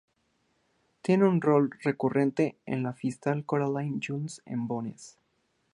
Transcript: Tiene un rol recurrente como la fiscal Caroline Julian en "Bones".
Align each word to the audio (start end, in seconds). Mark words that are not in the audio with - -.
Tiene 1.03 1.25
un 1.29 1.41
rol 1.41 1.69
recurrente 1.83 2.57
como 2.65 2.77
la 2.81 2.93
fiscal 2.93 3.45
Caroline 3.47 3.99
Julian 4.03 4.29
en 4.47 4.67
"Bones". 4.67 5.19